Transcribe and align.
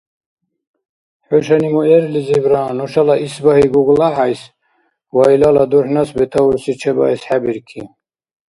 ХӀушани 1.27 1.69
муэрлизибра 1.73 2.61
нушала 2.77 3.15
исбагьи 3.25 3.71
ГуглахӀяйс 3.73 4.41
ва 5.15 5.23
илала 5.35 5.63
дурхӀнас 5.71 6.09
бетаурси 6.17 6.73
чебаэс 6.79 7.21
хӀебирки. 7.27 7.81